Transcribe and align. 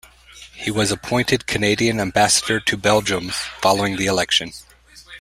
He 0.55 0.71
was 0.71 0.91
appointed 0.91 1.45
Canadian 1.45 1.99
Ambassador 1.99 2.59
to 2.59 2.75
Belgium 2.75 3.29
following 3.59 3.97
the 3.97 4.07
election. 4.07 4.51